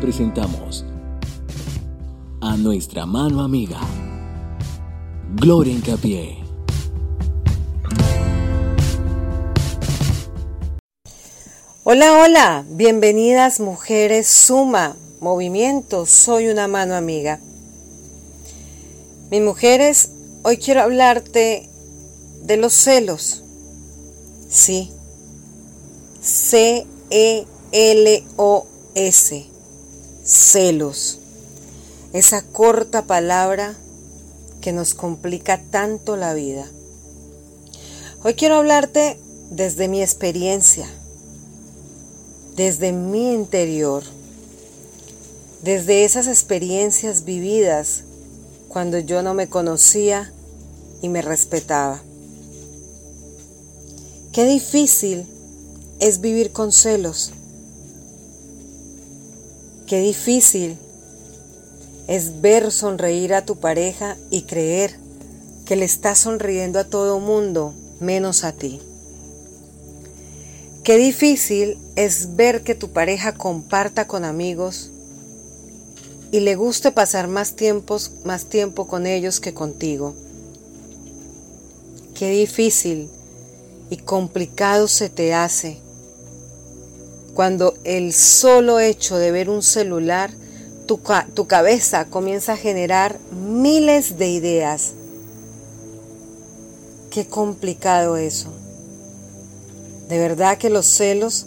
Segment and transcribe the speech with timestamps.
[0.00, 0.84] presentamos
[2.40, 3.78] a nuestra mano amiga,
[5.34, 6.38] Gloria Incapié.
[11.84, 17.38] Hola, hola, bienvenidas mujeres Suma, Movimiento, soy una mano amiga.
[19.30, 20.12] Mis mujeres,
[20.44, 21.68] hoy quiero hablarte
[22.42, 23.44] de los celos.
[24.48, 24.90] Sí,
[26.22, 27.50] C-E-L-O-S,
[30.24, 31.18] celos.
[32.12, 33.74] Esa corta palabra
[34.60, 36.66] que nos complica tanto la vida.
[38.22, 39.18] Hoy quiero hablarte
[39.50, 40.86] desde mi experiencia,
[42.56, 44.02] desde mi interior,
[45.62, 48.04] desde esas experiencias vividas
[48.68, 50.32] cuando yo no me conocía
[51.02, 52.02] y me respetaba.
[54.32, 55.26] Qué difícil
[55.98, 57.32] es vivir con celos.
[59.90, 60.78] Qué difícil
[62.06, 64.96] es ver sonreír a tu pareja y creer
[65.66, 68.80] que le estás sonriendo a todo mundo menos a ti.
[70.84, 74.92] Qué difícil es ver que tu pareja comparta con amigos
[76.30, 80.14] y le guste pasar más, tiempos, más tiempo con ellos que contigo.
[82.14, 83.10] Qué difícil
[83.90, 85.80] y complicado se te hace
[87.34, 90.30] cuando el solo hecho de ver un celular,
[90.86, 94.92] tu, cabeza comienza a generar miles de ideas.
[97.10, 98.48] Qué complicado eso.
[100.08, 101.46] De verdad que los celos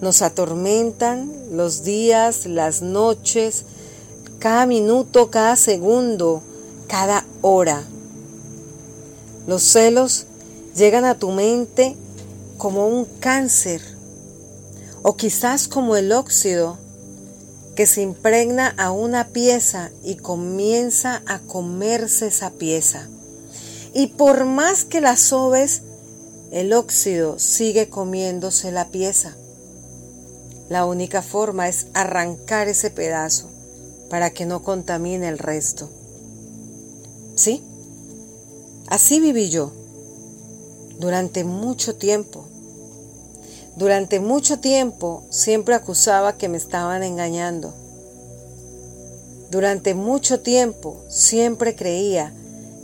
[0.00, 3.64] nos atormentan los días, las noches,
[4.38, 6.42] cada minuto, cada segundo,
[6.86, 7.84] cada hora.
[9.46, 10.24] Los celos
[10.74, 11.94] llegan a tu mente
[12.56, 13.82] como un cáncer
[15.08, 16.76] o quizás como el óxido
[17.74, 23.08] que se impregna a una pieza y comienza a comerse esa pieza.
[23.94, 25.80] Y por más que la sobes,
[26.52, 29.34] el óxido sigue comiéndose la pieza.
[30.68, 33.48] La única forma es arrancar ese pedazo
[34.10, 35.88] para que no contamine el resto.
[37.34, 37.62] ¿Sí?
[38.88, 39.72] Así viví yo
[40.98, 42.46] durante mucho tiempo.
[43.78, 47.72] Durante mucho tiempo siempre acusaba que me estaban engañando.
[49.52, 52.32] Durante mucho tiempo siempre creía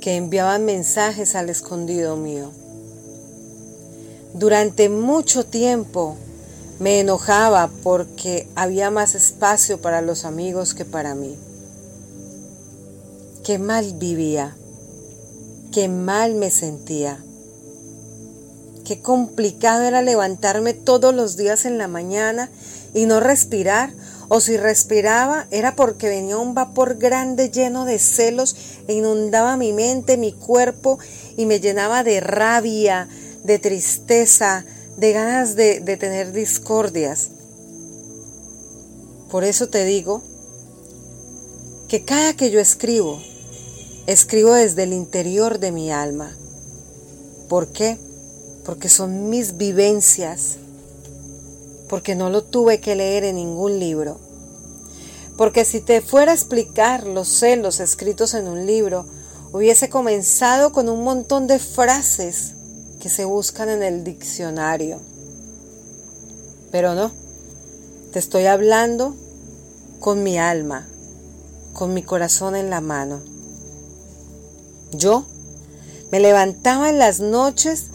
[0.00, 2.50] que enviaban mensajes al escondido mío.
[4.34, 6.16] Durante mucho tiempo
[6.80, 11.36] me enojaba porque había más espacio para los amigos que para mí.
[13.44, 14.56] Qué mal vivía,
[15.70, 17.22] qué mal me sentía.
[18.90, 22.50] Qué complicado era levantarme todos los días en la mañana
[22.92, 23.92] y no respirar,
[24.28, 28.56] o si respiraba era porque venía un vapor grande lleno de celos
[28.88, 30.98] e inundaba mi mente, mi cuerpo
[31.36, 33.06] y me llenaba de rabia,
[33.44, 34.64] de tristeza,
[34.96, 37.30] de ganas de, de tener discordias.
[39.30, 40.20] Por eso te digo
[41.86, 43.22] que cada que yo escribo,
[44.08, 46.36] escribo desde el interior de mi alma.
[47.48, 48.09] ¿Por qué?
[48.70, 50.58] Porque son mis vivencias,
[51.88, 54.16] porque no lo tuve que leer en ningún libro.
[55.36, 59.06] Porque si te fuera a explicar los celos escritos en un libro,
[59.52, 62.52] hubiese comenzado con un montón de frases
[63.00, 65.00] que se buscan en el diccionario.
[66.70, 67.10] Pero no,
[68.12, 69.16] te estoy hablando
[69.98, 70.86] con mi alma,
[71.72, 73.20] con mi corazón en la mano.
[74.92, 75.24] Yo
[76.12, 77.89] me levantaba en las noches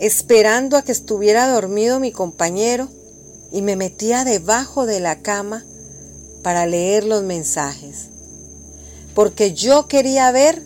[0.00, 2.88] esperando a que estuviera dormido mi compañero
[3.52, 5.64] y me metía debajo de la cama
[6.42, 8.08] para leer los mensajes,
[9.14, 10.62] porque yo quería ver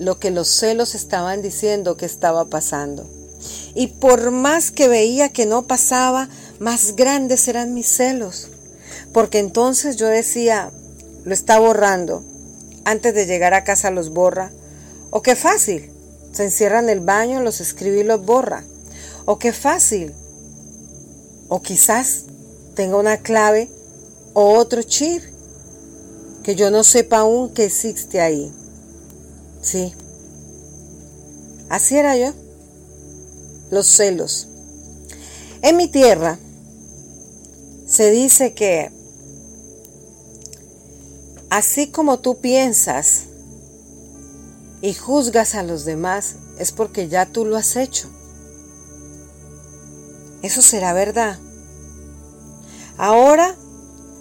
[0.00, 3.08] lo que los celos estaban diciendo que estaba pasando.
[3.76, 6.28] Y por más que veía que no pasaba,
[6.58, 8.48] más grandes eran mis celos,
[9.12, 10.72] porque entonces yo decía,
[11.22, 12.24] lo está borrando,
[12.84, 14.50] antes de llegar a casa los borra,
[15.10, 15.93] o qué fácil,
[16.34, 18.64] se encierra en el baño, los escribe y los borra.
[19.24, 20.12] O qué fácil.
[21.48, 22.24] O quizás
[22.74, 23.70] tenga una clave
[24.32, 25.22] o otro chip
[26.42, 28.52] que yo no sepa aún que existe ahí.
[29.62, 29.94] Sí.
[31.68, 32.32] Así era yo.
[33.70, 34.48] Los celos.
[35.62, 36.38] En mi tierra
[37.86, 38.90] se dice que
[41.48, 43.26] así como tú piensas,
[44.84, 48.10] y juzgas a los demás es porque ya tú lo has hecho.
[50.42, 51.38] Eso será verdad.
[52.98, 53.56] Ahora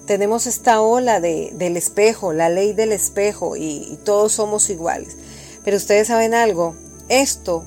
[0.05, 5.17] tenemos esta ola de, del espejo, la ley del espejo y, todos somos iguales.
[5.65, 6.77] Pero ustedes saben algo,
[7.09, 7.65] esto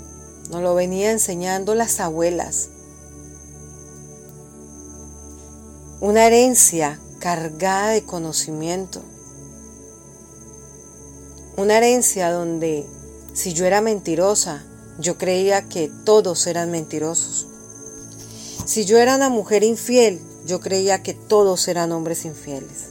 [0.48, 2.70] nos lo venía enseñando las abuelas.
[6.00, 9.02] Una herencia cargada de conocimiento.
[11.56, 12.86] Una herencia donde
[13.32, 14.62] si yo era mentirosa,
[14.98, 17.46] yo creía que todos eran mentirosos.
[18.66, 22.90] Si yo era una mujer infiel, yo creía que todos eran hombres infieles.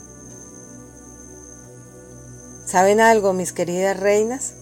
[2.65, 4.53] ¿Saben algo, mis queridas reinas?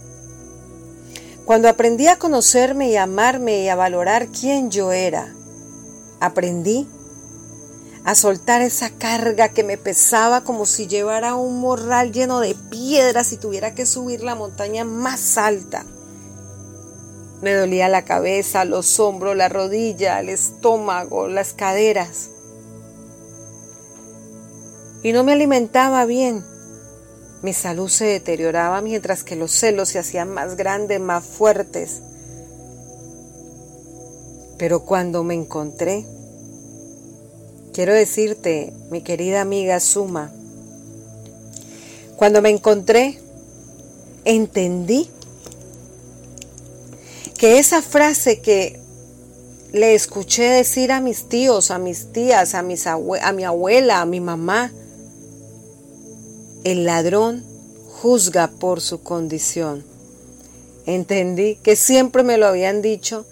[1.46, 5.34] Cuando aprendí a conocerme y amarme y a valorar quién yo era,
[6.20, 6.88] aprendí
[8.06, 13.32] a soltar esa carga que me pesaba como si llevara un morral lleno de piedras
[13.32, 15.86] y tuviera que subir la montaña más alta.
[17.42, 22.30] Me dolía la cabeza, los hombros, la rodilla, el estómago, las caderas.
[25.02, 26.46] Y no me alimentaba bien.
[27.42, 32.02] Mi salud se deterioraba mientras que los celos se hacían más grandes, más fuertes.
[34.58, 36.06] Pero cuando me encontré,
[37.74, 40.32] Quiero decirte, mi querida amiga Suma,
[42.16, 43.18] cuando me encontré,
[44.26, 45.10] entendí
[47.36, 48.80] que esa frase que
[49.72, 53.00] le escuché decir a mis tíos, a mis tías, a, mis a
[53.34, 54.72] mi abuela, a mi mamá,
[56.64, 57.44] el ladrón
[57.90, 59.84] juzga por su condición.
[60.86, 63.26] Entendí que siempre me lo habían dicho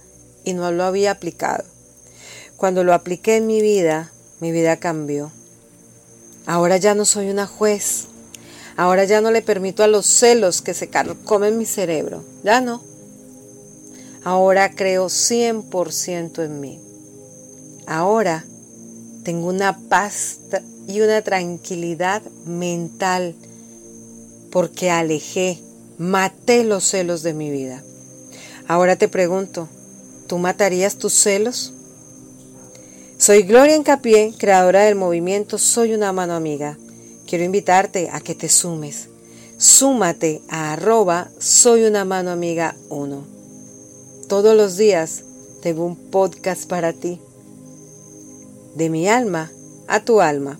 [0.43, 1.63] y no lo había aplicado.
[2.57, 4.11] Cuando lo apliqué en mi vida,
[4.41, 5.31] mi vida cambió.
[6.45, 8.07] Ahora ya no soy una juez.
[8.75, 10.89] Ahora ya no le permito a los celos que se
[11.23, 12.23] comen mi cerebro.
[12.43, 12.81] Ya no.
[14.23, 16.79] Ahora creo 100% en mí.
[17.85, 18.43] Ahora
[19.23, 20.39] tengo una paz
[20.87, 23.35] y una tranquilidad mental
[24.51, 25.59] porque alejé,
[25.97, 27.83] maté los celos de mi vida.
[28.67, 29.69] Ahora te pregunto,
[30.27, 31.73] ¿tú matarías tus celos?
[33.21, 36.79] Soy Gloria Encapié, creadora del movimiento Soy una mano amiga.
[37.27, 39.09] Quiero invitarte a que te sumes.
[39.59, 43.23] Súmate a arroba Soy una mano amiga 1.
[44.27, 45.23] Todos los días
[45.61, 47.21] tengo un podcast para ti.
[48.73, 49.51] De mi alma
[49.87, 50.57] a tu alma.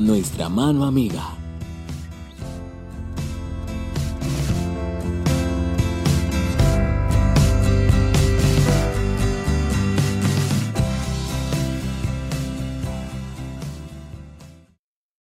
[0.00, 1.45] Nuestra mano amiga.